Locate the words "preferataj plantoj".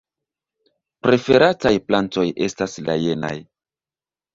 1.09-2.27